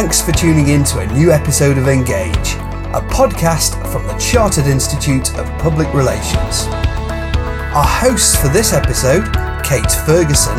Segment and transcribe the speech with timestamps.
[0.00, 2.54] Thanks for tuning in to a new episode of Engage,
[2.96, 6.64] a podcast from the Chartered Institute of Public Relations.
[7.76, 9.24] Our hosts for this episode,
[9.62, 10.56] Kate Ferguson,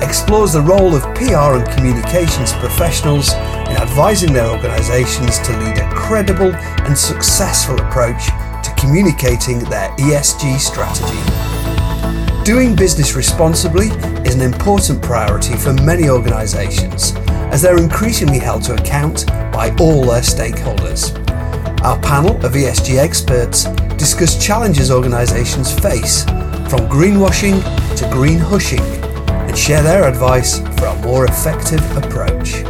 [0.00, 5.90] explores the role of PR and communications professionals in advising their organisations to lead a
[5.90, 8.26] credible and successful approach
[8.62, 11.18] to communicating their ESG strategy.
[12.44, 13.88] Doing business responsibly
[14.24, 17.12] is an important priority for many organisations
[17.54, 21.14] as they're increasingly held to account by all their stakeholders.
[21.84, 27.62] Our panel of ESG experts discuss challenges organisations face, from greenwashing
[27.96, 32.64] to green hushing, and share their advice for a more effective approach.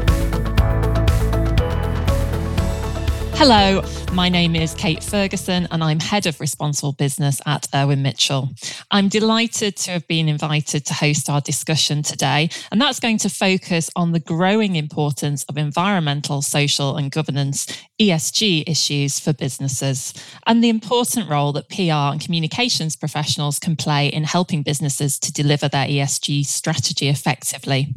[3.38, 3.80] Hello,
[4.14, 8.50] my name is Kate Ferguson and I'm Head of Responsible Business at Irwin Mitchell.
[8.92, 13.28] I'm delighted to have been invited to host our discussion today, and that's going to
[13.28, 17.66] focus on the growing importance of environmental, social, and governance
[18.00, 20.14] ESG issues for businesses
[20.47, 25.33] and the important role that PR and communications professionals can play in helping businesses to
[25.33, 27.94] deliver their ESG strategy effectively.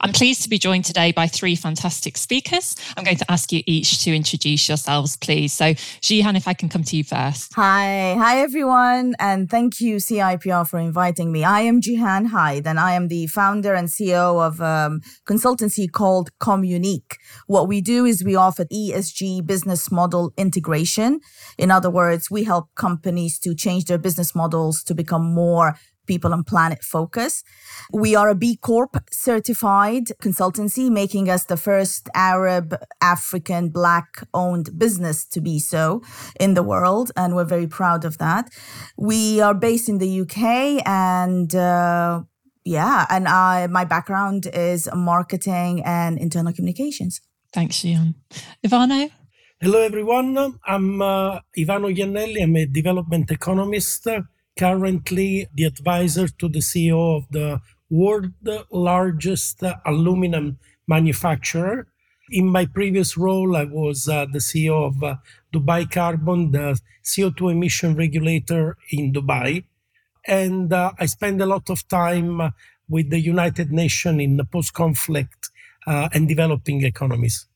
[0.00, 2.74] I'm pleased to be joined today by three fantastic speakers.
[2.96, 5.57] I'm going to ask you each to introduce yourselves, please.
[5.58, 7.52] So, Jihan, if I can come to you first.
[7.56, 11.42] Hi, hi everyone, and thank you CIPR for inviting me.
[11.42, 15.90] I am Jihan Hyde, and I am the founder and CEO of a um, consultancy
[15.90, 17.16] called Communique.
[17.48, 21.18] What we do is we offer ESG business model integration.
[21.58, 25.74] In other words, we help companies to change their business models to become more
[26.08, 27.44] people and planet focus.
[27.92, 34.76] We are a B Corp certified consultancy, making us the first Arab, African, Black owned
[34.76, 36.02] business to be so
[36.40, 37.12] in the world.
[37.16, 38.50] And we're very proud of that.
[38.96, 42.22] We are based in the UK and, uh,
[42.64, 47.20] yeah, and I, my background is marketing and internal communications.
[47.52, 48.14] Thanks, Jihan.
[48.66, 49.10] Ivano?
[49.60, 50.36] Hello, everyone.
[50.66, 52.42] I'm uh, Ivano Iannelli.
[52.42, 54.06] I'm a development economist,
[54.58, 58.32] currently the advisor to the CEO of the world
[58.70, 61.86] largest aluminum manufacturer.
[62.30, 65.16] In my previous role, I was uh, the CEO of uh,
[65.54, 69.64] Dubai Carbon, the CO2 emission regulator in Dubai.
[70.26, 72.52] And uh, I spend a lot of time
[72.88, 75.50] with the United Nations in the post conflict
[75.86, 77.46] uh, and developing economies.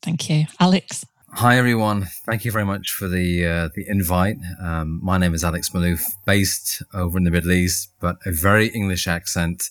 [0.00, 0.46] Thank you.
[0.58, 1.04] Alex?
[1.36, 2.04] Hi everyone.
[2.26, 4.36] Thank you very much for the uh, the invite.
[4.60, 8.68] Um, my name is Alex Malouf, based over in the Middle East, but a very
[8.68, 9.70] English accent.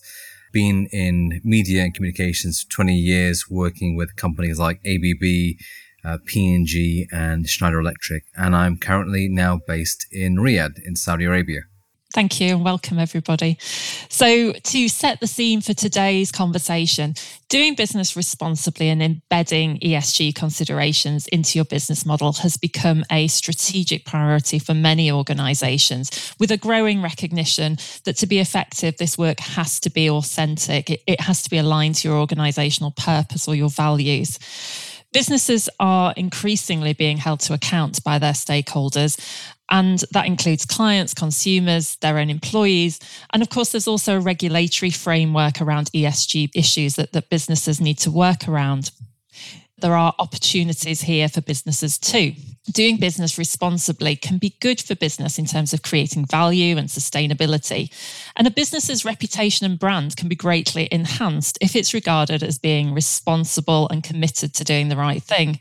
[0.52, 5.60] Been in media and communications for 20 years, working with companies like ABB,
[6.04, 11.62] uh, P&G, and Schneider Electric, and I'm currently now based in Riyadh in Saudi Arabia.
[12.14, 13.58] Thank you and welcome everybody.
[14.10, 17.16] So, to set the scene for today's conversation,
[17.48, 24.04] doing business responsibly and embedding ESG considerations into your business model has become a strategic
[24.04, 29.80] priority for many organizations, with a growing recognition that to be effective, this work has
[29.80, 34.38] to be authentic, it, has to be aligned to your organizational purpose or your values.
[35.14, 39.18] Businesses are increasingly being held to account by their stakeholders,
[39.72, 43.00] and that includes clients, consumers, their own employees.
[43.34, 47.98] And of course, there's also a regulatory framework around ESG issues that, that businesses need
[48.00, 48.92] to work around
[49.82, 52.34] there are opportunities here for businesses too.
[52.72, 57.92] Doing business responsibly can be good for business in terms of creating value and sustainability.
[58.38, 62.94] And a business's reputation and brand can be greatly enhanced if it's regarded as being
[62.94, 65.60] responsible and committed to doing the right thing.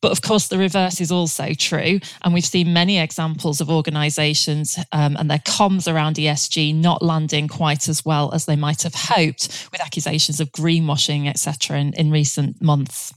[0.00, 1.98] But of course, the reverse is also true.
[2.22, 7.48] And we've seen many examples of organizations um, and their comms around ESG not landing
[7.48, 12.10] quite as well as they might have hoped, with accusations of greenwashing, etc., in, in
[12.10, 13.12] recent months.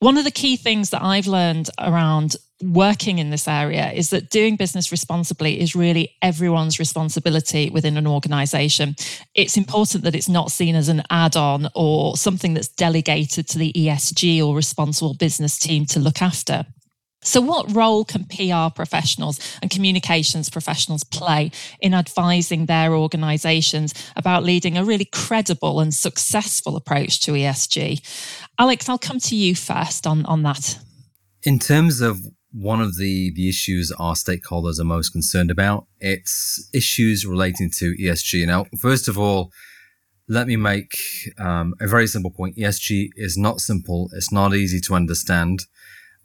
[0.00, 4.30] One of the key things that I've learned around working in this area is that
[4.30, 8.96] doing business responsibly is really everyone's responsibility within an organization.
[9.34, 13.58] It's important that it's not seen as an add on or something that's delegated to
[13.58, 16.64] the ESG or responsible business team to look after.
[17.22, 21.50] So, what role can PR professionals and communications professionals play
[21.80, 28.00] in advising their organizations about leading a really credible and successful approach to ESG?
[28.60, 30.78] Alex, I'll come to you first on, on that.
[31.42, 32.20] In terms of
[32.56, 37.94] one of the, the issues our stakeholders are most concerned about, it's issues relating to
[38.00, 38.46] ESG.
[38.46, 39.52] Now, first of all,
[40.26, 40.96] let me make
[41.38, 42.56] um, a very simple point.
[42.56, 44.08] ESG is not simple.
[44.14, 45.66] It's not easy to understand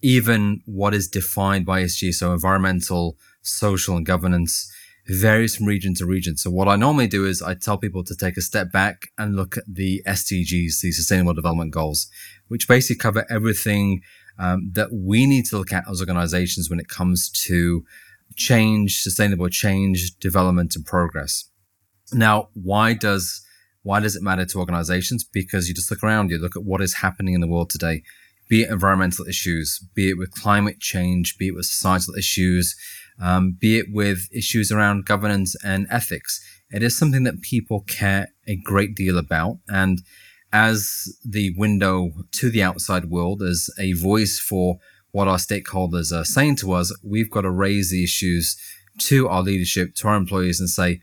[0.02, 4.72] even what is defined by ESG, so environmental, social, and governance,
[5.08, 6.38] varies from region to region.
[6.38, 9.36] So what I normally do is I tell people to take a step back and
[9.36, 12.08] look at the SDGs, the Sustainable Development Goals,
[12.48, 14.02] which basically cover everything
[14.42, 17.86] um, that we need to look at as organizations when it comes to
[18.36, 21.46] change, sustainable change, development, and progress.
[22.12, 23.46] Now, why does
[23.84, 25.24] why does it matter to organizations?
[25.24, 28.04] Because you just look around, you look at what is happening in the world today,
[28.50, 32.76] be it environmental issues, be it with climate change, be it with societal issues,
[33.20, 36.44] um, be it with issues around governance and ethics.
[36.70, 39.58] It is something that people care a great deal about.
[39.68, 40.00] And
[40.54, 44.78] as the window to the outside world, as a voice for
[45.12, 48.58] what our stakeholders are saying to us, we've got to raise the issues
[49.00, 51.02] to our leadership, to our employees, and say,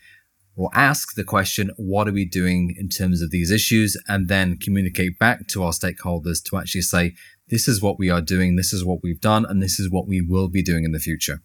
[0.57, 3.97] or ask the question, what are we doing in terms of these issues?
[4.09, 7.15] And then communicate back to our stakeholders to actually say,
[7.49, 10.09] this is what we are doing, this is what we've done, and this is what
[10.09, 11.43] we will be doing in the future.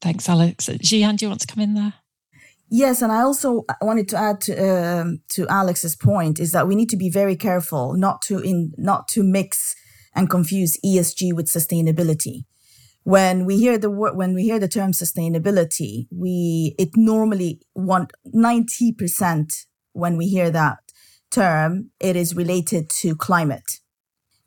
[0.00, 0.66] Thanks, Alex.
[0.66, 1.94] Jihan, do you want to come in there?
[2.74, 6.74] Yes, and I also wanted to add to, um, to Alex's point is that we
[6.74, 9.76] need to be very careful not to in not to mix
[10.14, 12.44] and confuse ESG with sustainability.
[13.02, 18.14] When we hear the word, when we hear the term sustainability, we it normally want
[18.24, 20.78] ninety percent when we hear that
[21.30, 23.80] term, it is related to climate.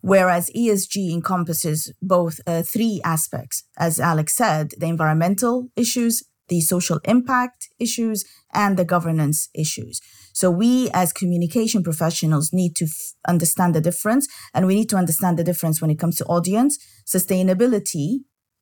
[0.01, 6.99] Whereas ESG encompasses both uh, three aspects, as Alex said, the environmental issues, the social
[7.05, 9.99] impact issues, and the governance issues.
[10.33, 14.97] So we as communication professionals need to f- understand the difference and we need to
[14.97, 16.77] understand the difference when it comes to audience.
[17.05, 18.19] Sustainability,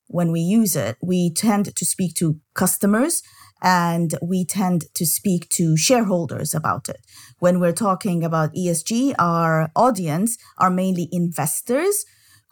[0.07, 3.21] when we use it, we tend to speak to customers
[3.61, 6.99] and we tend to speak to shareholders about it.
[7.39, 12.05] When we're talking about ESG, our audience are mainly investors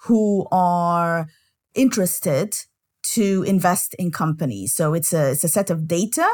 [0.06, 1.28] who are
[1.76, 2.56] interested
[3.12, 4.74] to invest in companies.
[4.74, 6.28] So it's a, it's a set of data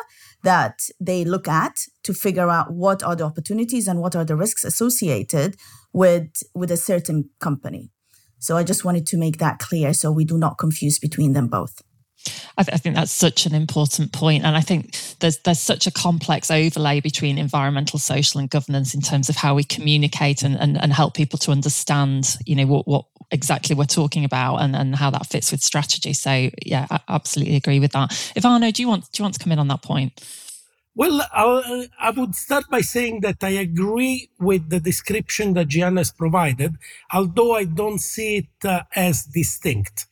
[0.44, 4.36] that they look at to figure out what are the opportunities and what are the
[4.36, 5.56] risks associated
[5.92, 7.90] with, with a certain company.
[8.40, 11.48] So I just wanted to make that clear so we do not confuse between them
[11.48, 11.82] both.
[12.58, 15.88] I, th- I, think that's such an important point, and I think there's there's such
[15.88, 20.56] a complex overlay between environmental, social, and governance in terms of how we communicate and,
[20.56, 24.76] and, and help people to understand, you know, what, what exactly we're talking about and,
[24.76, 26.14] and how that fits with strategy.
[26.14, 28.10] So yeah, I absolutely agree with that.
[28.36, 30.22] Ivano, do you want do you want to come in on that point?
[30.96, 36.00] Well, I, I would start by saying that I agree with the description that Jihan
[36.00, 36.76] has provided,
[37.14, 40.08] although I don't see it uh, as distinct.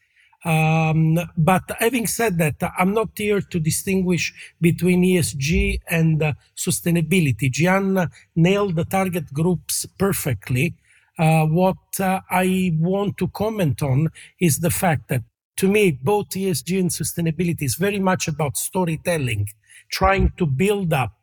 [0.46, 4.32] Um, but having said that, I'm not here to distinguish
[4.62, 7.52] between ESG and uh, sustainability.
[7.52, 10.76] Jihan nailed the target groups perfectly.
[11.18, 14.10] Uh, what uh, I want to comment on
[14.40, 15.24] is the fact that
[15.58, 19.48] to me, both ESG and sustainability is very much about storytelling,
[19.90, 21.14] trying to build up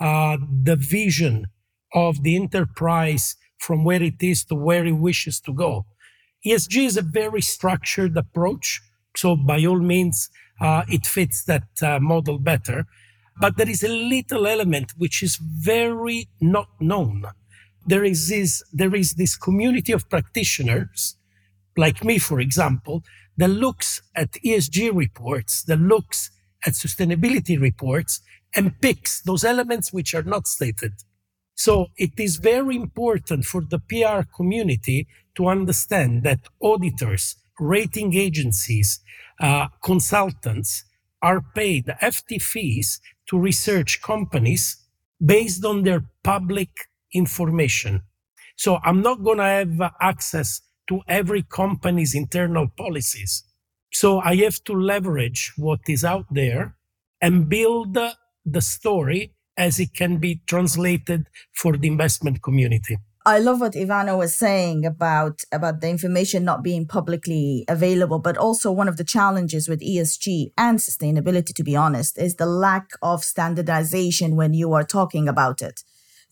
[0.00, 1.46] uh, the vision
[1.92, 5.84] of the enterprise from where it is to where it wishes to go.
[6.46, 8.80] ESG is a very structured approach.
[9.16, 10.30] So, by all means,
[10.60, 12.86] uh, it fits that uh, model better.
[13.40, 17.24] But there is a little element which is very not known.
[17.86, 21.16] There is this, there is this community of practitioners,
[21.76, 23.02] like me, for example,
[23.36, 26.30] that looks at ESG reports, that looks
[26.66, 28.20] at sustainability reports,
[28.56, 30.92] and picks those elements which are not stated.
[31.54, 39.00] So it is very important for the PR community to understand that auditors, rating agencies,
[39.40, 40.84] uh, consultants
[41.22, 44.76] are paid FT fees to research companies
[45.24, 46.70] based on their public
[47.14, 48.02] information.
[48.56, 53.44] So I'm not going to have access to every company's internal policies.
[53.92, 56.76] So I have to leverage what is out there
[57.22, 57.96] and build
[58.44, 62.98] the story as it can be translated for the investment community.
[63.26, 68.36] I love what Ivano was saying about about the information not being publicly available, but
[68.36, 72.90] also one of the challenges with ESG and sustainability, to be honest, is the lack
[73.00, 75.80] of standardization when you are talking about it.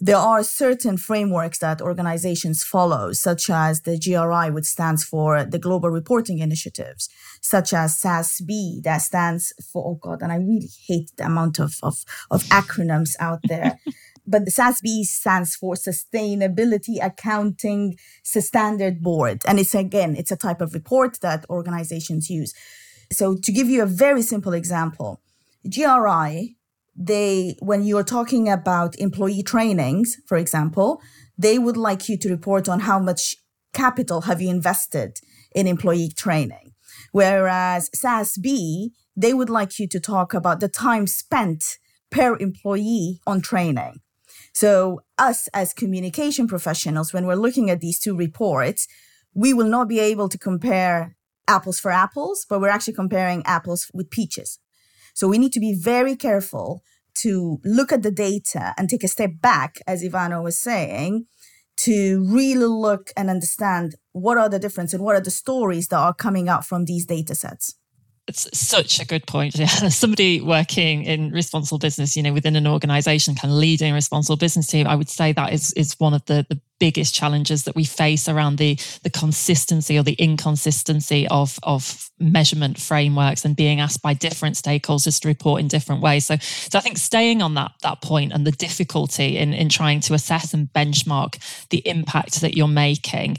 [0.05, 5.61] There are certain frameworks that organizations follow, such as the GRI, which stands for the
[5.61, 7.09] Global Reporting Initiatives,
[7.41, 11.77] such as SASB, that stands for, oh God, and I really hate the amount of,
[11.85, 13.79] of, of acronyms out there.
[14.27, 19.43] but the SASB stands for Sustainability Accounting Standard Board.
[19.47, 22.53] And it's again, it's a type of report that organizations use.
[23.13, 25.21] So to give you a very simple example,
[25.65, 26.57] GRI
[26.95, 31.01] they when you're talking about employee trainings for example
[31.39, 33.35] they would like you to report on how much
[33.73, 35.19] capital have you invested
[35.55, 36.73] in employee training
[37.13, 41.79] whereas SASB they would like you to talk about the time spent
[42.11, 44.01] per employee on training.
[44.53, 48.87] So, us as communication professionals, when we're looking at these two reports,
[49.35, 51.17] we will not be able to compare
[51.49, 54.59] apples for apples, but we're actually comparing apples with peaches.
[55.13, 56.83] So, we need to be very careful
[57.15, 61.27] to look at the data and take a step back, as Ivano was saying,
[61.79, 65.99] to really look and understand what are the difference and what are the stories that
[65.99, 67.75] are coming out from these data sets.
[68.29, 69.57] It's such a good point.
[69.63, 69.67] Yeah.
[69.89, 74.37] Somebody working in responsible business, you know, within an organization, kind of leading a responsible
[74.37, 77.77] business team, I would say that is is one of the, the biggest challenges that
[77.77, 78.75] we face around the
[79.05, 85.21] the consistency or the inconsistency of of measurement frameworks and being asked by different stakeholders
[85.21, 86.27] to report in different ways.
[86.27, 90.01] So so I think staying on that that point and the difficulty in in trying
[90.01, 91.39] to assess and benchmark
[91.69, 93.37] the impact that you're making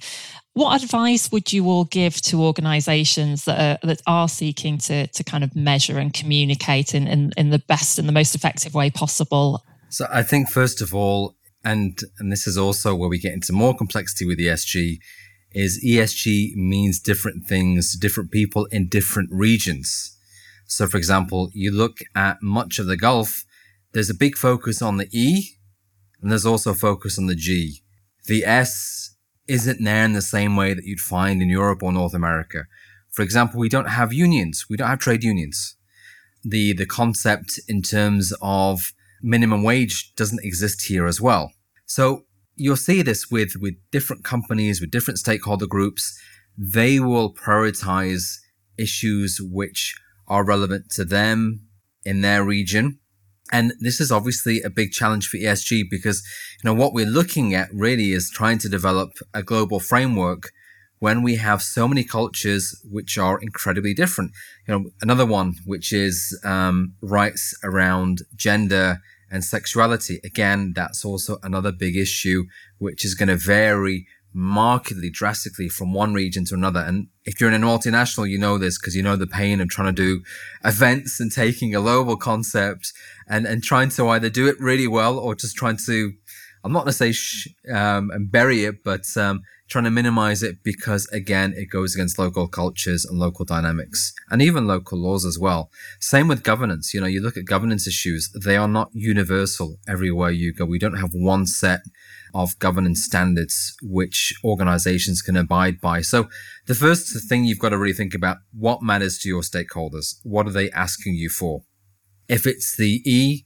[0.53, 5.23] what advice would you all give to organizations that are, that are seeking to, to
[5.23, 8.89] kind of measure and communicate in, in, in the best and the most effective way
[8.91, 9.63] possible?
[9.89, 13.53] So I think first of all, and and this is also where we get into
[13.53, 14.97] more complexity with ESG,
[15.53, 20.17] is ESG means different things to different people in different regions.
[20.65, 23.45] So for example, you look at much of the Gulf,
[23.93, 25.57] there's a big focus on the E,
[26.21, 27.81] and there's also focus on the G.
[28.25, 29.12] The S
[29.47, 32.65] isn't there in the same way that you'd find in Europe or North America.
[33.11, 34.65] For example, we don't have unions.
[34.69, 35.75] We don't have trade unions.
[36.43, 41.51] The, the concept in terms of minimum wage doesn't exist here as well.
[41.85, 46.19] So you'll see this with, with different companies, with different stakeholder groups.
[46.57, 48.39] They will prioritize
[48.77, 49.95] issues which
[50.27, 51.67] are relevant to them
[52.05, 52.99] in their region
[53.53, 56.23] and this is obviously a big challenge for ESG because,
[56.61, 60.49] you know, what we're looking at really is trying to develop a global framework
[60.97, 64.31] when we have so many cultures which are incredibly different.
[64.67, 68.97] You know, another one which is um, rights around gender
[69.29, 70.19] and sexuality.
[70.23, 72.45] Again, that's also another big issue
[72.79, 76.79] which is going to vary markedly drastically from one region to another.
[76.79, 79.69] And if you're in a multinational, you know this because you know the pain of
[79.69, 80.23] trying to do
[80.63, 82.93] events and taking a global concept
[83.27, 86.13] and, and trying to either do it really well or just trying to,
[86.63, 90.43] I'm not going to say sh- um, and bury it, but um, trying to minimize
[90.43, 95.25] it because again, it goes against local cultures and local dynamics and even local laws
[95.25, 95.69] as well.
[95.99, 96.93] Same with governance.
[96.93, 100.65] You know, you look at governance issues, they are not universal everywhere you go.
[100.65, 101.81] We don't have one set
[102.33, 106.01] of governance standards which organizations can abide by.
[106.01, 106.29] So
[106.65, 110.19] the first thing you've got to really think about what matters to your stakeholders.
[110.23, 111.63] What are they asking you for?
[112.27, 113.45] If it's the E,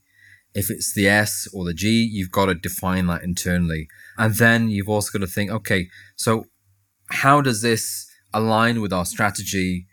[0.54, 3.88] if it's the S or the G, you've got to define that internally.
[4.16, 6.46] And then you've also got to think, okay, so
[7.10, 9.86] how does this align with our strategy,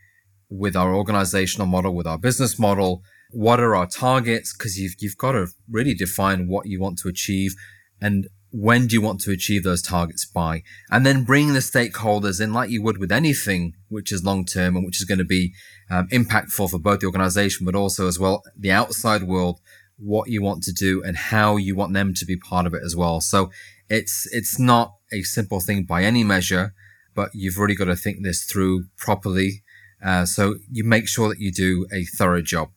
[0.50, 3.02] with our organizational model, with our business model?
[3.32, 4.56] What are our targets?
[4.56, 7.56] Because you've, you've got to really define what you want to achieve
[8.02, 10.64] and when do you want to achieve those targets by?
[10.90, 14.78] And then bring the stakeholders in like you would with anything which is long term
[14.78, 15.54] and which is going to be
[15.90, 19.60] um, impactful for both the organization, but also as well the outside world,
[19.98, 22.82] what you want to do and how you want them to be part of it
[22.86, 23.20] as well.
[23.20, 23.52] So
[23.90, 26.74] it's, it's not a simple thing by any measure,
[27.14, 29.64] but you've really got to think this through properly.
[30.04, 32.70] Uh, so you make sure that you do a thorough job.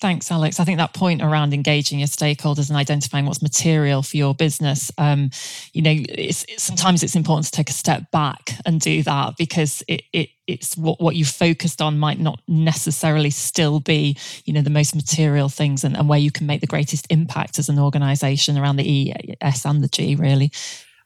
[0.00, 0.60] Thanks, Alex.
[0.60, 4.90] I think that point around engaging your stakeholders and identifying what's material for your business,
[4.98, 5.30] um,
[5.72, 9.36] you know, it's, it's, sometimes it's important to take a step back and do that
[9.36, 14.52] because it, it it's what, what you focused on might not necessarily still be, you
[14.52, 17.68] know, the most material things and, and where you can make the greatest impact as
[17.68, 20.50] an organization around the E, S, and the G, really.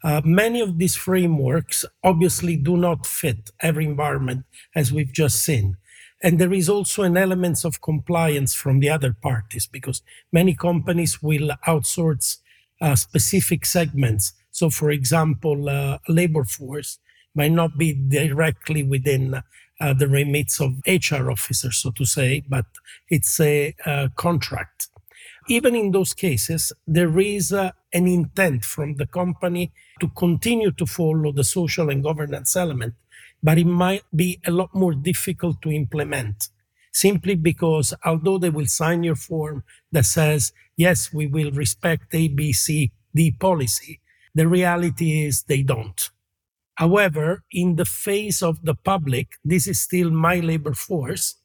[0.02, 5.76] Uh, many of these frameworks obviously do not fit every environment, as we've just seen.
[6.24, 10.00] And there is also an element of compliance from the other parties because
[10.32, 12.38] many companies will outsource
[12.80, 14.32] uh, specific segments.
[14.50, 16.98] So, for example, uh, labor force
[17.34, 19.42] might not be directly within
[19.80, 22.64] uh, the remits of HR officers, so to say, but
[23.10, 24.88] it's a, a contract.
[25.50, 30.86] Even in those cases, there is uh, an intent from the company to continue to
[30.86, 32.94] follow the social and governance element
[33.44, 36.48] but it might be a lot more difficult to implement
[36.92, 43.38] simply because although they will sign your form that says, yes, we will respect ABCD
[43.40, 44.00] policy,
[44.34, 46.10] the reality is they don't.
[46.76, 51.36] However, in the face of the public, this is still my labor force,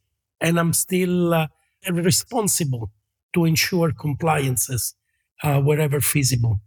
[0.42, 1.48] and I'm still uh,
[1.92, 2.92] responsible
[3.34, 4.96] to ensure compliances
[5.44, 6.62] uh, wherever feasible.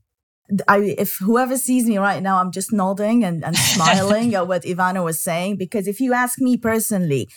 [0.69, 4.63] I, if whoever sees me right now, I'm just nodding and, and smiling at what
[4.63, 5.57] Ivano was saying.
[5.57, 7.29] Because if you ask me personally,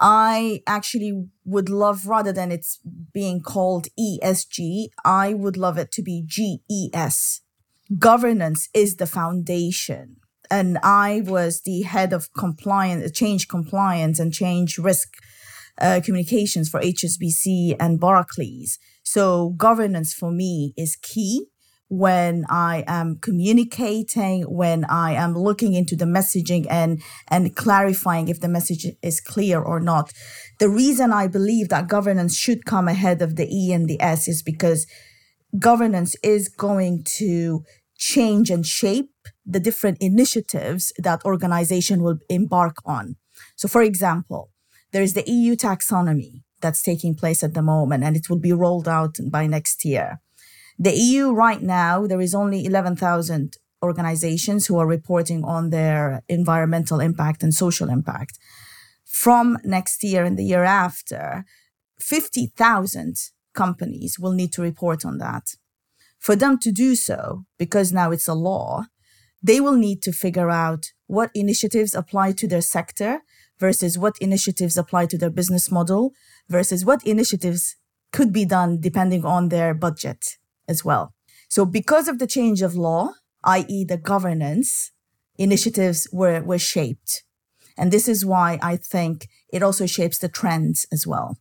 [0.00, 2.80] I actually would love, rather than it's
[3.12, 7.42] being called ESG, I would love it to be GES.
[7.98, 10.16] Governance is the foundation.
[10.50, 15.08] And I was the head of compliance, change compliance and change risk
[15.80, 18.78] uh, communications for HSBC and Barclays.
[19.02, 21.46] So governance for me is key
[21.88, 28.40] when I am communicating, when I am looking into the messaging and and clarifying if
[28.40, 30.12] the message is clear or not.
[30.58, 34.28] The reason I believe that governance should come ahead of the E and the S
[34.28, 34.86] is because
[35.58, 37.64] governance is going to
[37.96, 39.10] change and shape
[39.46, 43.16] the different initiatives that organization will embark on.
[43.56, 44.50] So for example,
[44.92, 48.52] there is the EU taxonomy that's taking place at the moment and it will be
[48.52, 50.20] rolled out by next year.
[50.78, 56.98] The EU right now, there is only 11,000 organizations who are reporting on their environmental
[57.00, 58.38] impact and social impact.
[59.04, 61.44] From next year and the year after,
[62.00, 63.16] 50,000
[63.54, 65.54] companies will need to report on that.
[66.18, 68.86] For them to do so, because now it's a law,
[69.40, 73.20] they will need to figure out what initiatives apply to their sector
[73.60, 76.12] versus what initiatives apply to their business model
[76.48, 77.76] versus what initiatives
[78.10, 80.38] could be done depending on their budget
[80.68, 81.14] as well.
[81.48, 83.12] So because of the change of law,
[83.44, 83.84] i.e.
[83.84, 84.90] the governance,
[85.38, 87.22] initiatives were, were shaped.
[87.76, 91.38] And this is why I think it also shapes the trends as well.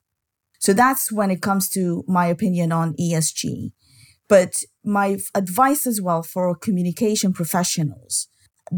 [0.59, 3.71] So that's when it comes to my opinion on ESG.
[4.29, 8.27] But my advice as well for communication professionals,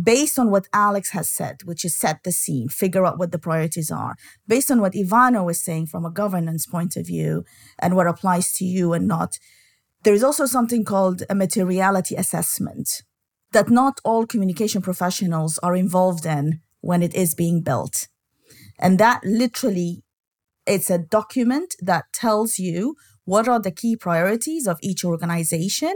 [0.03, 3.39] based on what Alex has said, which is set the scene, figure out what the
[3.39, 4.15] priorities are,
[4.47, 7.45] based on what Ivano was saying from a governance point of view
[7.79, 9.37] and what applies to you and not,
[10.05, 13.01] there is also something called a materiality assessment
[13.51, 18.07] that not all communication professionals are involved in when it is being built.
[18.77, 20.03] And that literally,
[20.67, 25.95] it's a document that tells you what are the key priorities of each organization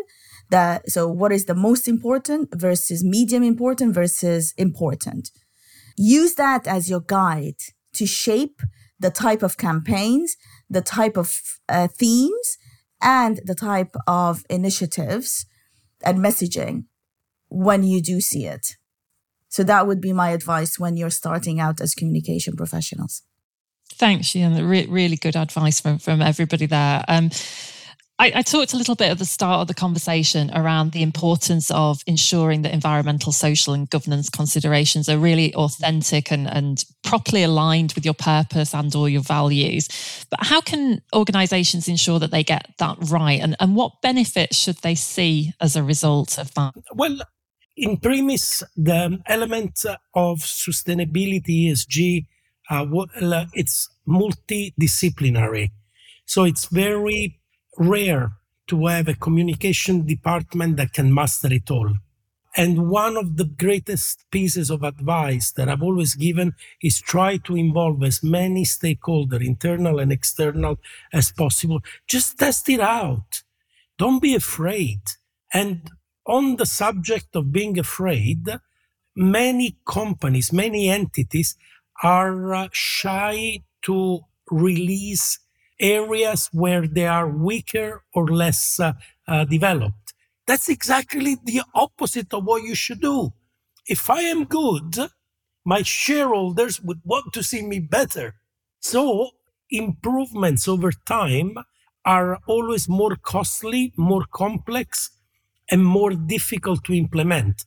[0.50, 5.30] that so what is the most important versus medium important versus important
[5.96, 7.62] use that as your guide
[7.94, 8.62] to shape
[9.00, 10.36] the type of campaigns
[10.70, 11.32] the type of
[11.68, 12.58] uh, themes
[13.02, 15.46] and the type of initiatives
[16.04, 16.86] and messaging
[17.50, 18.78] when you do see it.
[19.50, 23.24] So that would be my advice when you're starting out as communication professionals.
[23.94, 24.68] Thanks, Ian.
[24.68, 27.04] Re- really good advice from, from everybody there.
[27.08, 27.32] Um,
[28.20, 31.72] I, I, talked a little bit at the start of the conversation around the importance
[31.72, 37.94] of ensuring that environmental, social, and governance considerations are really authentic and, and properly aligned
[37.94, 39.88] with your purpose and or your values.
[40.30, 43.40] But how can organizations ensure that they get that right?
[43.40, 46.74] And, and what benefits should they see as a result of that?
[46.94, 47.20] Well,
[47.78, 52.26] in premise, the element of sustainability, ESG,
[52.70, 53.08] uh, well,
[53.54, 55.70] it's multidisciplinary.
[56.26, 57.39] So it's very
[57.80, 58.34] rare
[58.68, 61.96] to have a communication department that can master it all.
[62.56, 67.56] And one of the greatest pieces of advice that I've always given is try to
[67.56, 70.78] involve as many stakeholders, internal and external,
[71.14, 71.80] as possible.
[72.08, 73.44] Just test it out.
[73.98, 75.02] Don't be afraid.
[75.54, 75.90] And
[76.26, 78.48] on the subject of being afraid,
[79.16, 81.56] many companies, many entities
[82.04, 85.40] are uh, shy to release
[85.80, 88.94] areas where they are weaker or less uh,
[89.28, 90.14] uh, developed.
[90.48, 93.34] That's exactly the opposite of what you should do.
[93.88, 94.98] If I am good,
[95.66, 98.36] my shareholders would want to see me better.
[98.80, 99.32] So
[99.70, 101.56] improvements over time
[102.06, 105.12] are always more costly, more complex,
[105.70, 107.66] and more difficult to implement.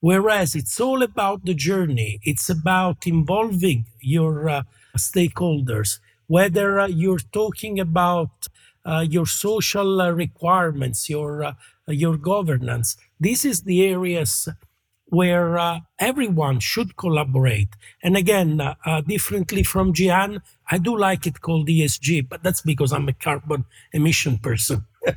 [0.00, 4.62] Whereas it's all about the journey, it's about involving your uh,
[4.96, 8.30] stakeholders, whether uh, you're talking about
[8.86, 11.54] uh, your social uh, requirements, your uh,
[11.88, 12.96] your governance.
[13.20, 14.48] This is the areas
[15.06, 17.70] where uh, everyone should collaborate.
[18.02, 22.92] And again, uh, differently from Jihan, I do like it called ESG, but that's because
[22.92, 24.84] I'm a carbon emission person.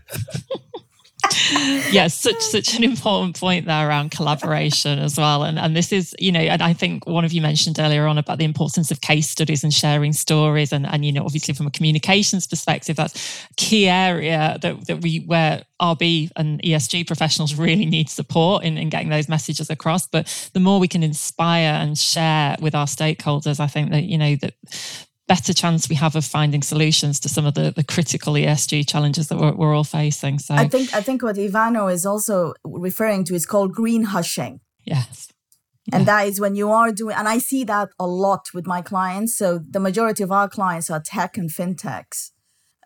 [1.91, 5.43] yes, such such an important point there around collaboration as well.
[5.43, 8.17] And and this is, you know, and I think one of you mentioned earlier on
[8.17, 10.71] about the importance of case studies and sharing stories.
[10.71, 15.01] And and you know, obviously from a communications perspective, that's a key area that, that
[15.01, 20.07] we where RB and ESG professionals really need support in, in getting those messages across.
[20.07, 24.17] But the more we can inspire and share with our stakeholders, I think that, you
[24.17, 24.53] know, that
[25.27, 29.27] better chance we have of finding solutions to some of the, the critical ESG challenges
[29.29, 30.39] that we're, we're all facing.
[30.39, 34.59] So I think I think what Ivano is also referring to is called green hushing.
[34.85, 35.31] Yes.
[35.93, 38.81] And that is when you are doing, and I see that a lot with my
[38.81, 39.35] clients.
[39.35, 42.31] So the majority of our clients are tech and fintechs.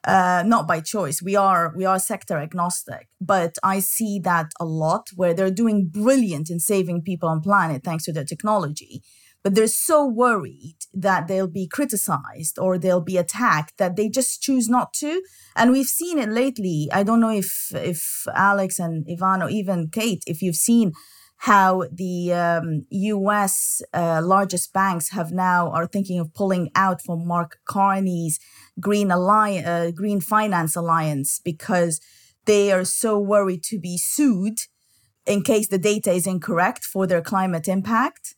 [0.03, 1.19] Uh, not by choice.
[1.19, 5.89] We are we are sector agnostic, but I see that a lot where they're doing
[5.91, 9.01] brilliant in saving people on planet thanks to their technology,
[9.45, 14.41] but they're so worried that they'll be criticized or they'll be attacked that they just
[14.41, 15.21] choose not to.
[15.55, 16.89] And we've seen it lately.
[16.91, 20.93] I don't know if if Alex and Ivan or even Kate, if you've seen
[21.37, 23.83] how the um, U.S.
[23.93, 28.39] Uh, largest banks have now are thinking of pulling out from Mark Carney's
[28.79, 32.01] Green Alliance, uh, Green Finance Alliance, because
[32.45, 34.57] they are so worried to be sued
[35.27, 38.33] in case the data is incorrect for their climate impact.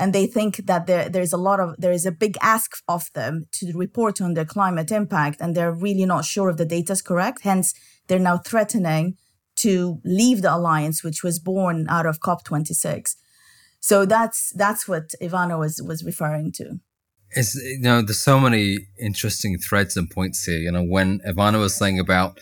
[0.00, 3.12] And they think that there, there's a lot of there is a big ask of
[3.12, 6.92] them to report on their climate impact, and they're really not sure if the data
[6.92, 7.42] is correct.
[7.42, 7.74] Hence,
[8.06, 9.16] they're now threatening
[9.56, 13.14] to leave the alliance, which was born out of COP26.
[13.78, 16.80] So that's that's what Ivano was was referring to.
[17.32, 20.58] It's, you know, there's so many interesting threads and points here.
[20.58, 22.40] You know, when Ivano was saying about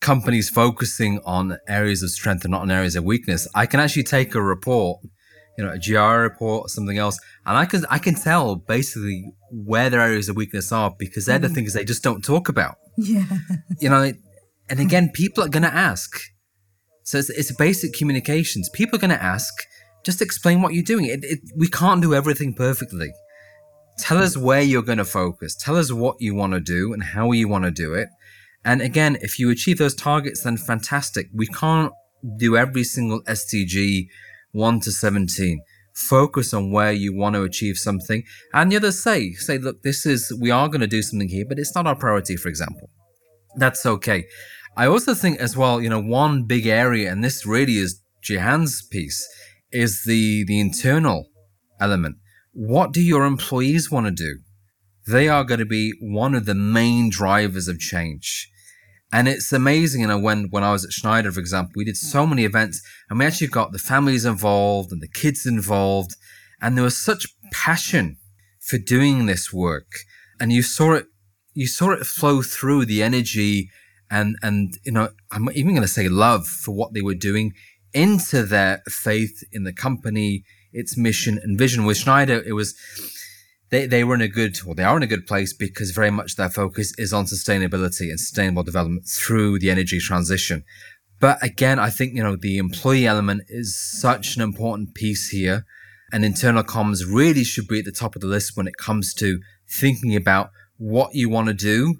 [0.00, 4.04] companies focusing on areas of strength and not on areas of weakness, I can actually
[4.04, 5.00] take a report,
[5.58, 9.32] you know, a GR report or something else, and I can I can tell basically
[9.50, 11.42] where their areas of weakness are because they're mm.
[11.42, 12.76] the things they just don't talk about.
[12.96, 13.24] Yeah.
[13.80, 14.12] You know,
[14.68, 16.20] and again, people are going to ask.
[17.02, 18.68] So it's, it's basic communications.
[18.68, 19.52] People are going to ask,
[20.04, 21.06] just explain what you're doing.
[21.06, 23.12] It, it, we can't do everything perfectly.
[23.98, 25.56] Tell us where you're going to focus.
[25.56, 28.08] Tell us what you want to do and how you want to do it.
[28.64, 31.28] And again, if you achieve those targets, then fantastic.
[31.34, 31.92] We can't
[32.36, 34.08] do every single SDG
[34.52, 35.60] 1 to 17.
[35.94, 38.22] Focus on where you want to achieve something.
[38.52, 41.44] And the others say, say, look, this is, we are going to do something here,
[41.48, 42.90] but it's not our priority, for example.
[43.56, 44.26] That's okay.
[44.76, 48.86] I also think as well, you know, one big area, and this really is Jihan's
[48.90, 49.28] piece,
[49.72, 51.26] is the the internal
[51.80, 52.16] element.
[52.52, 54.38] What do your employees want to do?
[55.06, 58.48] They are going to be one of the main drivers of change.
[59.12, 61.96] And it's amazing, you know, when, when I was at Schneider, for example, we did
[61.96, 62.30] so mm.
[62.30, 66.14] many events and we actually got the families involved and the kids involved.
[66.62, 68.18] And there was such passion
[68.60, 69.90] for doing this work.
[70.38, 71.06] And you saw it,
[71.54, 73.70] you saw it flow through the energy
[74.10, 77.52] and and you know I'm even going to say love for what they were doing
[77.92, 81.84] into their faith in the company, its mission and vision.
[81.84, 82.76] With Schneider, it was
[83.70, 86.10] they they were in a good well they are in a good place because very
[86.10, 90.64] much their focus is on sustainability and sustainable development through the energy transition.
[91.20, 95.64] But again, I think you know the employee element is such an important piece here,
[96.12, 99.14] and internal comms really should be at the top of the list when it comes
[99.14, 101.96] to thinking about what you want to do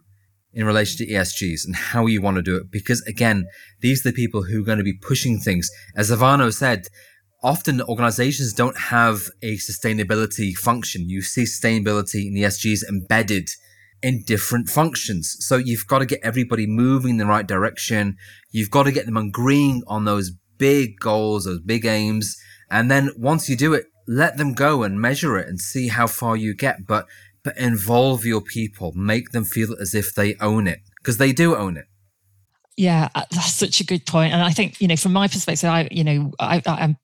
[0.52, 2.70] in relation to ESGs and how you want to do it.
[2.70, 3.46] Because again,
[3.80, 5.70] these are the people who are going to be pushing things.
[5.94, 6.86] As Ivano said,
[7.42, 11.08] often organizations don't have a sustainability function.
[11.08, 13.48] You see sustainability in ESGs embedded
[14.02, 15.36] in different functions.
[15.40, 18.16] So you've got to get everybody moving in the right direction.
[18.50, 22.36] You've got to get them agreeing on those big goals, those big aims.
[22.70, 26.06] And then once you do it, let them go and measure it and see how
[26.06, 26.86] far you get.
[26.86, 27.06] But
[27.42, 31.56] but involve your people, make them feel as if they own it because they do
[31.56, 31.86] own it.
[32.76, 34.32] Yeah, uh, that's such a good point.
[34.32, 36.96] And I think, you know, from my perspective, I, you know, I, I'm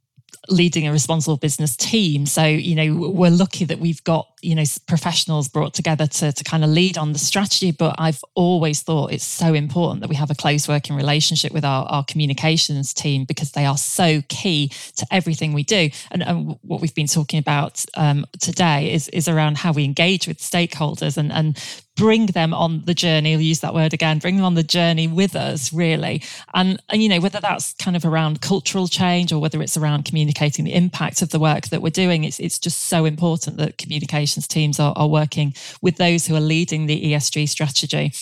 [0.48, 2.26] leading a responsible business team.
[2.26, 6.44] So, you know, we're lucky that we've got, you know, professionals brought together to, to
[6.44, 7.70] kind of lead on the strategy.
[7.70, 11.64] But I've always thought it's so important that we have a close working relationship with
[11.64, 15.90] our, our communications team because they are so key to everything we do.
[16.10, 20.26] And, and what we've been talking about um, today is, is around how we engage
[20.26, 21.56] with stakeholders and, and
[21.96, 25.08] bring them on the journey i'll use that word again bring them on the journey
[25.08, 26.22] with us really
[26.54, 30.04] and and you know whether that's kind of around cultural change or whether it's around
[30.04, 33.78] communicating the impact of the work that we're doing it's it's just so important that
[33.78, 38.12] communications teams are, are working with those who are leading the esg strategy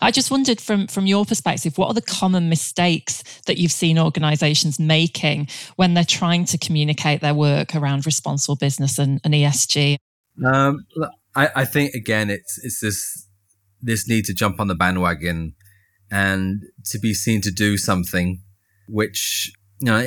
[0.00, 3.98] I just wondered from from your perspective, what are the common mistakes that you've seen
[3.98, 9.96] organisations making when they're trying to communicate their work around responsible business and, and ESG?
[10.44, 10.86] Um,
[11.34, 13.28] I, I think again, it's it's this
[13.80, 15.54] this need to jump on the bandwagon
[16.10, 18.42] and to be seen to do something
[18.86, 20.06] which you know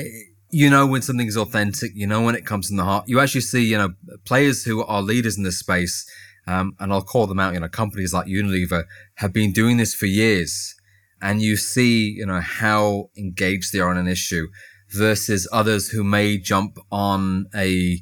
[0.52, 3.06] you know when something is authentic you know when it comes from the heart.
[3.08, 3.90] You actually see you know
[4.26, 6.10] players who are leaders in this space
[6.48, 8.84] um, and i'll call them out you know companies like unilever
[9.16, 10.76] have been doing this for years.
[11.22, 14.48] And you see you know how engaged they are on an issue
[14.90, 18.02] versus others who may jump on a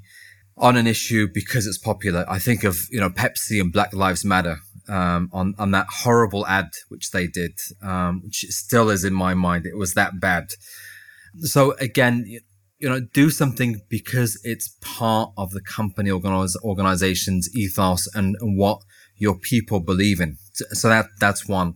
[0.58, 2.26] on an issue because it's popular.
[2.30, 6.46] I think of you know Pepsi and Black Lives Matter um, on on that horrible
[6.48, 9.66] ad which they did, um, which still is in my mind.
[9.66, 10.54] It was that bad.
[11.40, 12.26] So again,
[12.84, 18.58] you know, do something because it's part of the company organiz- organization's ethos and, and
[18.58, 18.80] what
[19.16, 20.38] your people believe in.
[20.52, 21.76] So, so that that's one.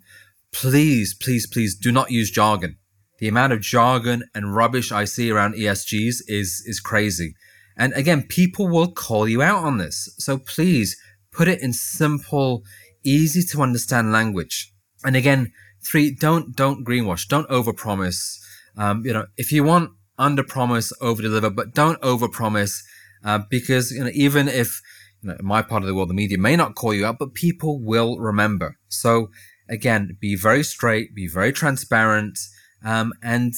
[0.52, 2.78] Please, please, please do not use jargon.
[3.20, 7.36] The amount of jargon and rubbish I see around ESGs is is crazy.
[7.78, 10.14] And again, people will call you out on this.
[10.18, 10.98] So please
[11.32, 12.64] put it in simple,
[13.04, 14.74] easy to understand language.
[15.06, 15.54] And again,
[15.86, 18.40] three, don't don't greenwash, don't overpromise.
[18.76, 22.84] Um, you know, if you want under promise, over deliver, but don't over promise
[23.24, 24.82] uh, because you know even if
[25.22, 27.20] you know in my part of the world the media may not call you out,
[27.20, 28.78] but people will remember.
[28.88, 29.30] So
[29.70, 32.40] again, be very straight, be very transparent,
[32.84, 33.54] um, and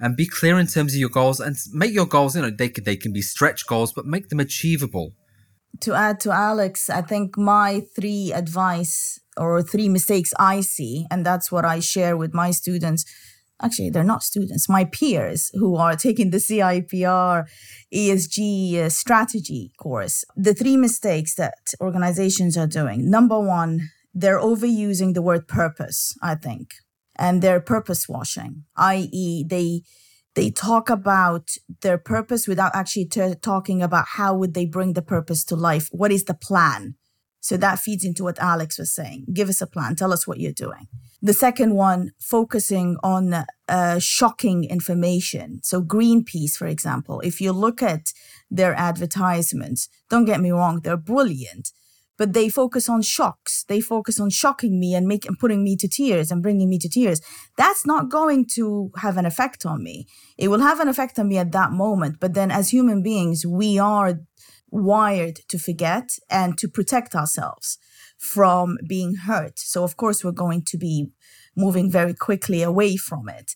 [0.00, 2.34] and be clear in terms of your goals and make your goals.
[2.36, 5.14] You know they can they can be stretch goals, but make them achievable.
[5.80, 11.24] To add to Alex, I think my three advice or three mistakes I see, and
[11.24, 13.04] that's what I share with my students
[13.62, 17.44] actually they're not students my peers who are taking the cipr
[17.94, 25.14] esg uh, strategy course the three mistakes that organizations are doing number one they're overusing
[25.14, 26.74] the word purpose i think
[27.16, 29.82] and they're purpose washing i.e they
[30.34, 31.50] they talk about
[31.82, 35.88] their purpose without actually t- talking about how would they bring the purpose to life.
[35.92, 36.94] What is the plan?
[37.40, 39.26] So that feeds into what alex was saying.
[39.32, 39.96] Give us a plan.
[39.96, 40.86] Tell us what you're doing.
[41.20, 45.60] The second one, focusing on uh, shocking information.
[45.62, 48.12] So, Greenpeace, for example, if you look at
[48.50, 51.70] their advertisements, don't get me wrong, they're brilliant,
[52.18, 53.64] but they focus on shocks.
[53.64, 56.88] They focus on shocking me and making putting me to tears and bringing me to
[56.88, 57.20] tears.
[57.56, 60.06] That's not going to have an effect on me.
[60.38, 63.46] It will have an effect on me at that moment, but then as human beings,
[63.46, 64.20] we are
[64.70, 67.78] wired to forget and to protect ourselves
[68.18, 69.58] from being hurt.
[69.58, 71.08] So, of course, we're going to be
[71.56, 73.52] moving very quickly away from it.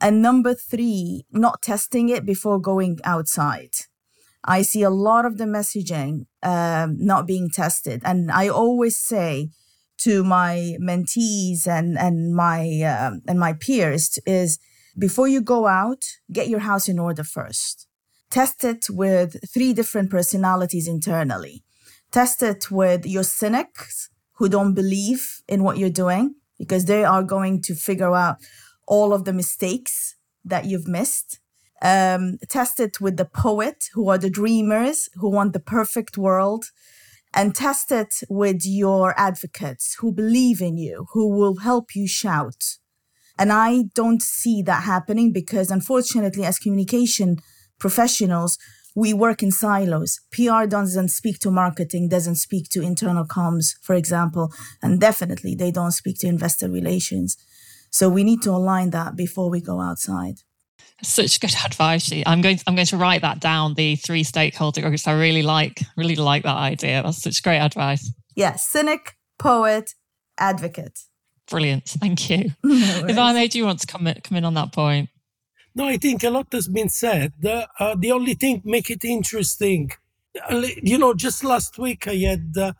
[0.00, 3.74] And number three, not testing it before going outside.
[4.44, 8.00] I see a lot of the messaging um, not being tested.
[8.04, 9.50] And I always say
[9.98, 14.58] to my mentees and, and, my, um, and my peers is
[14.98, 17.86] before you go out, get your house in order first.
[18.30, 21.64] Test it with three different personalities internally
[22.10, 27.22] Test it with your cynics who don't believe in what you're doing because they are
[27.22, 28.36] going to figure out
[28.86, 31.40] all of the mistakes that you've missed.
[31.82, 36.66] Um, test it with the poet who are the dreamers who want the perfect world.
[37.34, 42.78] And test it with your advocates who believe in you, who will help you shout.
[43.38, 47.36] And I don't see that happening because, unfortunately, as communication
[47.78, 48.56] professionals,
[48.94, 50.20] we work in silos.
[50.32, 54.50] PR doesn't speak to marketing, doesn't speak to internal comms, for example,
[54.82, 57.36] and definitely they don't speak to investor relations.
[57.90, 60.36] So we need to align that before we go outside.
[61.02, 62.12] Such good advice.
[62.26, 62.58] I'm going.
[62.58, 63.74] To, I'm going to write that down.
[63.74, 65.06] The three stakeholder groups.
[65.06, 65.80] I really like.
[65.96, 67.02] Really like that idea.
[67.02, 68.10] That's such great advice.
[68.34, 69.94] Yeah, cynic, poet,
[70.38, 71.00] advocate.
[71.50, 71.84] Brilliant.
[71.86, 72.50] Thank you.
[72.64, 75.08] No Ivano, do you want to come in, come in on that point?
[75.74, 77.32] No, I think a lot has been said.
[77.44, 79.90] Uh, the only thing make it interesting,
[80.50, 82.72] uh, you know, just last week I had uh,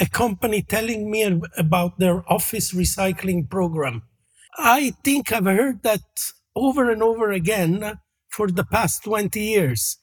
[0.00, 4.02] a company telling me about their office recycling program.
[4.58, 6.02] I think I've heard that
[6.60, 9.98] over and over again for the past 20 years.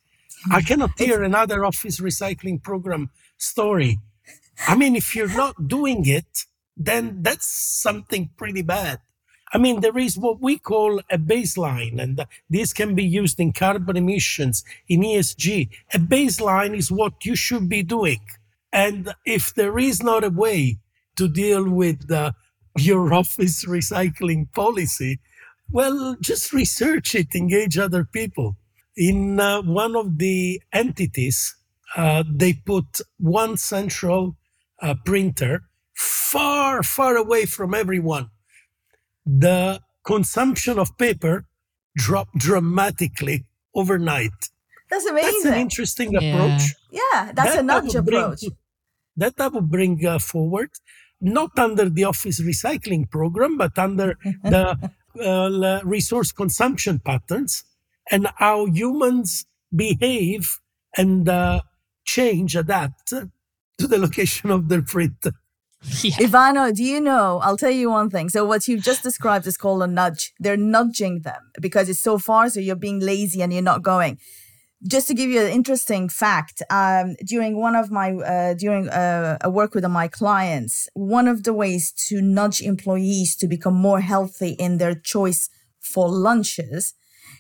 [0.52, 4.00] I cannot hear another office recycling program story.
[4.68, 9.00] I mean, if you're not doing it, then that's something pretty bad.
[9.54, 13.54] I mean, there is what we call a baseline, and this can be used in
[13.54, 15.70] carbon emissions, in ESG.
[15.94, 18.20] A baseline is what you should be doing.
[18.74, 20.80] And if there is not a way
[21.16, 22.34] to deal with uh,
[22.78, 25.20] your office recycling policy,
[25.72, 28.56] well, just research it, engage other people.
[28.96, 31.56] In uh, one of the entities,
[31.96, 34.36] uh, they put one central
[34.82, 35.64] uh, printer
[35.96, 38.30] far, far away from everyone
[39.28, 41.46] the consumption of paper
[41.96, 44.32] dropped dramatically overnight.
[44.90, 45.32] That's amazing.
[45.34, 46.20] That's an interesting yeah.
[46.22, 46.74] approach.
[46.92, 48.40] Yeah, that's that a nudge approach.
[48.40, 48.58] Bring,
[49.18, 50.70] that I would bring uh, forward,
[51.20, 57.64] not under the office recycling program, but under the uh, resource consumption patterns
[58.12, 60.60] and how humans behave
[60.96, 61.62] and uh,
[62.06, 65.26] change, adapt to the location of their print.
[66.02, 66.16] Yeah.
[66.18, 67.40] Ivano, do you know?
[67.44, 68.30] I'll tell you one thing.
[68.30, 70.34] So, what you've just described is called a nudge.
[70.40, 74.18] They're nudging them because it's so far, so you're being lazy and you're not going.
[74.86, 79.38] Just to give you an interesting fact, um, during one of my uh, during uh,
[79.42, 84.02] a work with my clients, one of the ways to nudge employees to become more
[84.02, 86.94] healthy in their choice for lunches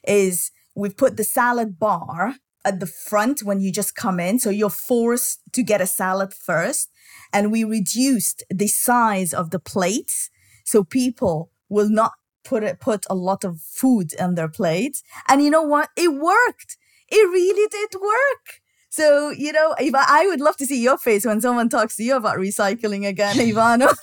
[0.07, 4.39] is we've put the salad bar at the front when you just come in.
[4.39, 6.89] So you're forced to get a salad first.
[7.31, 10.29] And we reduced the size of the plates
[10.65, 15.03] so people will not put it, put a lot of food on their plates.
[15.27, 15.89] And you know what?
[15.95, 16.77] It worked.
[17.09, 18.61] It really did work.
[18.89, 22.03] So, you know, Eva, I would love to see your face when someone talks to
[22.03, 23.95] you about recycling again, Ivano.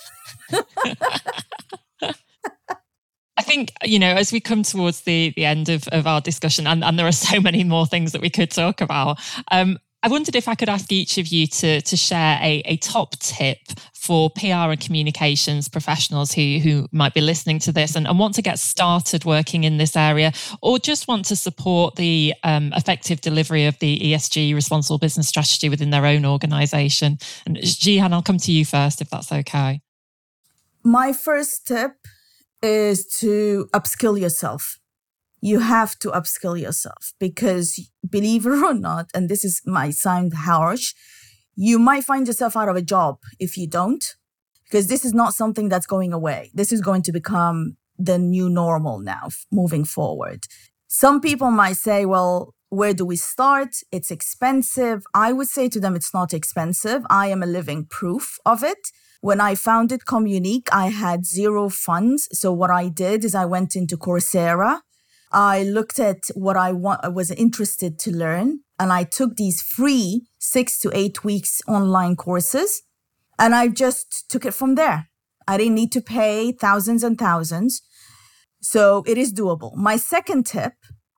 [3.36, 6.66] I think, you know, as we come towards the, the end of, of our discussion,
[6.66, 9.18] and, and there are so many more things that we could talk about,
[9.50, 12.76] um, I wondered if I could ask each of you to, to share a, a
[12.76, 13.56] top tip
[13.94, 18.34] for PR and communications professionals who, who might be listening to this and, and want
[18.34, 23.22] to get started working in this area or just want to support the um, effective
[23.22, 27.16] delivery of the ESG responsible business strategy within their own organization.
[27.46, 29.80] And Jihan, I'll come to you first if that's okay.
[30.82, 31.92] My first tip
[32.60, 34.78] is to upskill yourself
[35.44, 37.78] you have to upskill yourself because
[38.08, 40.94] believe it or not, and this is might sound harsh,
[41.54, 44.16] you might find yourself out of a job if you don't,
[44.64, 46.50] because this is not something that's going away.
[46.54, 50.46] This is going to become the new normal now moving forward.
[50.88, 53.76] Some people might say, well, where do we start?
[53.92, 55.04] It's expensive.
[55.12, 57.02] I would say to them, it's not expensive.
[57.10, 58.88] I am a living proof of it.
[59.20, 62.28] When I founded Communique, I had zero funds.
[62.32, 64.80] So what I did is I went into Coursera
[65.34, 70.28] I looked at what I want, was interested to learn, and I took these free
[70.38, 72.82] six to eight weeks online courses,
[73.36, 75.08] and I just took it from there.
[75.48, 77.82] I didn't need to pay thousands and thousands.
[78.62, 79.74] So it is doable.
[79.74, 80.74] My second tip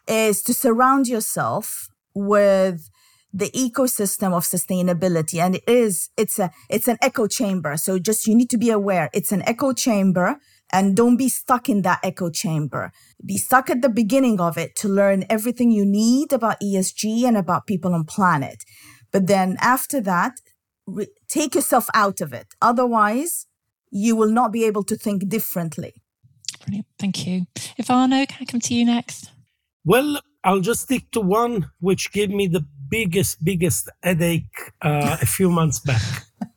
[0.09, 2.88] is to surround yourself with
[3.35, 8.26] the ecosystem of sustainability and it is it's a it's an echo chamber so just
[8.26, 10.38] you need to be aware it's an echo chamber
[10.72, 12.92] and don't be stuck in that echo chamber.
[13.24, 17.37] Be stuck at the beginning of it to learn everything you need about ESG and
[17.37, 18.64] about people on planet.
[19.12, 20.33] But then after that,
[20.87, 22.48] re- take yourself out of it.
[22.61, 23.46] Otherwise,
[23.90, 25.94] you will not be able to think differently.
[26.64, 26.87] Brilliant.
[26.98, 27.46] Thank you.
[27.81, 29.31] Ivano, can I come to you next?
[29.85, 35.26] Well, I'll just stick to one which gave me the biggest, biggest headache uh, a
[35.26, 36.02] few months back.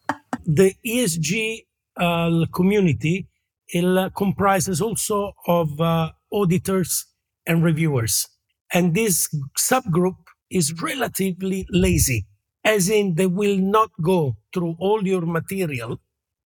[0.46, 1.66] the ESG
[1.98, 3.28] uh, community
[3.70, 7.06] it comprises also of uh, auditors
[7.46, 8.28] and reviewers.
[8.74, 9.28] And this
[9.58, 10.18] subgroup
[10.50, 12.26] is relatively lazy,
[12.64, 16.00] as in they will not go through all your material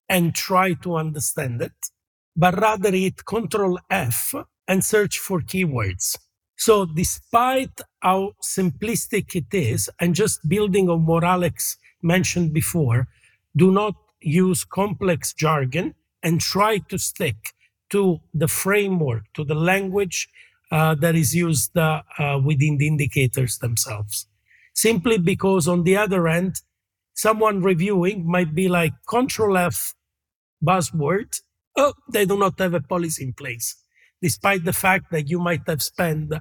[0.10, 1.74] and try to understand it,
[2.36, 4.34] but rather hit Control F
[4.68, 6.18] and search for keywords.
[6.58, 13.08] So, despite how simplistic it is, and just building on what Alex mentioned before,
[13.56, 17.36] do not use complex jargon and try to stick
[17.90, 20.28] to the framework, to the language
[20.72, 24.26] uh, that is used uh, uh, within the indicators themselves.
[24.74, 26.56] Simply because on the other end,
[27.14, 29.94] someone reviewing might be like Control F
[30.66, 31.42] buzzword.
[31.78, 33.76] Oh, they do not have a policy in place,
[34.22, 36.34] despite the fact that you might have spent,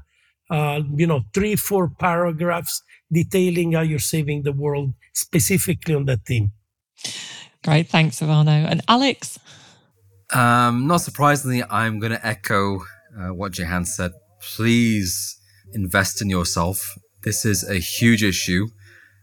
[0.50, 6.24] uh, you know, three, four paragraphs detailing how you're saving the world specifically on that
[6.26, 6.52] theme.
[7.64, 8.66] Great, thanks, Ivano.
[8.70, 9.38] And Alex?
[10.32, 12.80] Um, not surprisingly, I'm going to echo
[13.18, 14.12] uh, what Jihan said.
[14.40, 15.38] Please
[15.74, 16.96] invest in yourself.
[17.22, 18.68] This is a huge issue.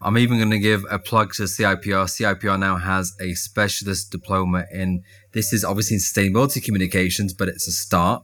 [0.02, 2.06] I'm even going to give a plug to CIPR.
[2.06, 7.67] CIPR now has a specialist diploma in this is obviously in sustainability communications, but it's
[7.67, 8.24] a start.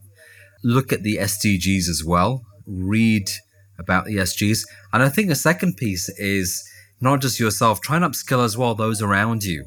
[0.64, 2.42] Look at the SDGs as well.
[2.66, 3.28] Read
[3.78, 4.62] about the SDGs.
[4.92, 6.66] And I think the second piece is
[7.00, 9.66] not just yourself, try and upskill as well those around you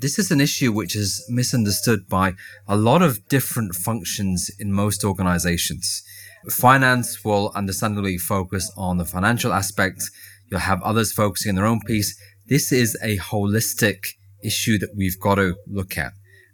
[0.00, 2.34] this is an issue which is misunderstood by
[2.68, 6.04] a lot of different functions in most organizations.
[6.48, 10.04] Finance will understandably focus on the financial aspect.
[10.48, 12.16] You'll have others focusing on their own piece.
[12.46, 16.12] This is a holistic issue that we've got to look at.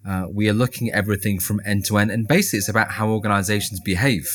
[0.08, 3.08] Uh, we are looking at everything from end to end, and basically, it's about how
[3.10, 4.26] organizations behave.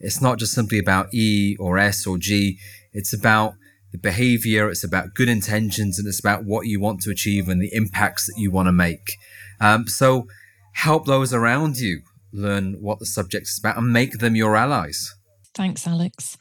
[0.00, 2.58] It's not just simply about E or S or G.
[2.92, 3.54] It's about
[3.92, 7.60] the behavior, it's about good intentions, and it's about what you want to achieve and
[7.60, 9.16] the impacts that you want to make.
[9.60, 10.26] Um, so
[10.74, 15.14] help those around you learn what the subject is about and make them your allies.
[15.52, 16.38] Thanks, Alex.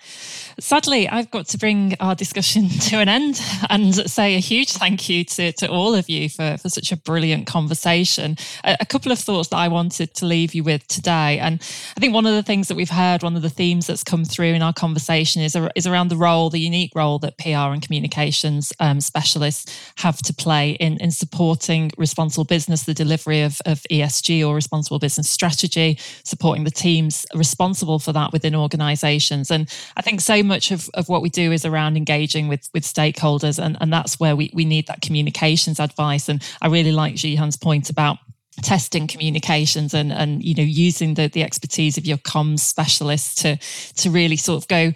[0.60, 5.10] Sadly, I've got to bring our discussion to an end and say a huge thank
[5.10, 8.38] you to, to all of you for, for such a brilliant conversation.
[8.64, 11.39] A, a, couple of thoughts that I wanted to leave you with today.
[11.39, 11.55] And
[11.97, 14.26] I think one of the things that we've heard, one of the themes that's come
[14.26, 17.82] through in our conversation is, is around the role, the unique role that PR and
[17.82, 23.82] communications um, specialists have to play in, in supporting responsible business, the delivery of, of
[23.89, 29.52] ESG or responsible business strategy, supporting the teams responsible for that within organizations organizations.
[29.52, 32.84] And I think so much of, of what we do is around engaging with, with
[32.84, 33.64] stakeholders.
[33.64, 36.30] And, and that's where we, we need that communications advice.
[36.30, 38.18] And I really like Jihan's point about
[38.62, 43.58] testing communications and and you know using the the expertise of your comms specialists to
[43.95, 44.91] to really sort of go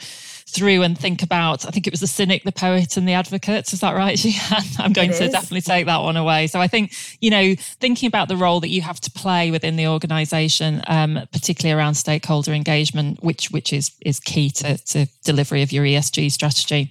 [0.48, 3.72] through and think about i think it was the cynic the poet and the advocate.
[3.74, 4.24] Is that right
[4.80, 5.32] i'm going it to is.
[5.32, 6.48] definitely take that one away.
[6.48, 9.76] So i think you know thinking about the role that you have to play within
[9.76, 15.62] the organization um, particularly around stakeholder engagement which which is is key to, to delivery
[15.62, 16.90] of your esg strategy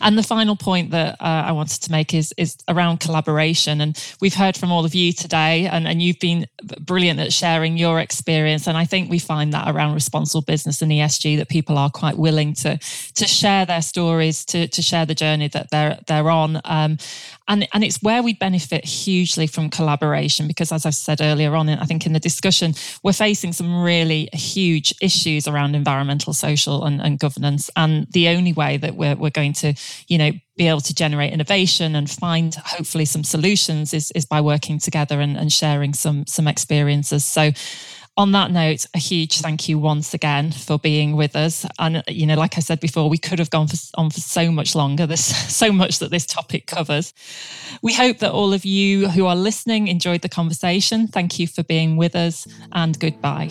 [0.00, 3.80] and the final point that uh, I wanted to make is is around collaboration.
[3.80, 6.46] And we've heard from all of you today, and, and you've been
[6.80, 8.66] brilliant at sharing your experience.
[8.66, 12.18] And I think we find that around responsible business and ESG that people are quite
[12.18, 12.78] willing to
[13.14, 16.60] to share their stories, to to share the journey that they're they're on.
[16.64, 16.98] Um,
[17.48, 21.68] and and it's where we benefit hugely from collaboration because, as I said earlier on,
[21.68, 27.00] I think in the discussion, we're facing some really huge issues around environmental, social, and,
[27.00, 27.70] and governance.
[27.76, 29.74] And the only way that we're we're going to
[30.08, 34.40] you know, be able to generate innovation and find hopefully some solutions is, is by
[34.40, 37.24] working together and, and sharing some some experiences.
[37.24, 37.52] So
[38.22, 41.66] on that note, a huge thank you once again for being with us.
[41.80, 44.52] And you know, like I said before, we could have gone for, on for so
[44.52, 45.06] much longer.
[45.08, 47.12] There's so much that this topic covers.
[47.82, 51.08] We hope that all of you who are listening enjoyed the conversation.
[51.08, 53.50] Thank you for being with us, and goodbye.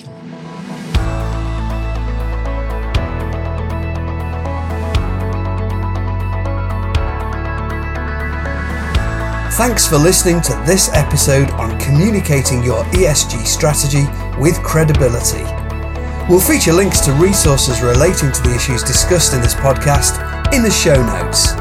[9.55, 14.05] Thanks for listening to this episode on communicating your ESG strategy
[14.39, 15.43] with credibility.
[16.29, 20.15] We'll feature links to resources relating to the issues discussed in this podcast
[20.53, 21.51] in the show notes.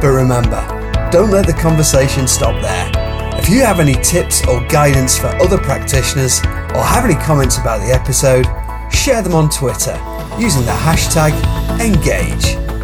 [0.00, 0.62] But remember,
[1.10, 2.88] don't let the conversation stop there.
[3.36, 6.38] If you have any tips or guidance for other practitioners
[6.74, 8.46] or have any comments about the episode,
[8.94, 9.98] share them on Twitter
[10.38, 11.32] using the hashtag
[11.80, 12.79] ENGAGE.